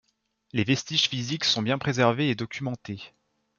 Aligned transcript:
Les 0.51 0.63
vestiges 0.63 1.09
physiques 1.09 1.43
sont 1.43 1.61
bien 1.61 1.77
préservés 1.77 2.31
et 2.31 2.35
documentés. 2.35 3.13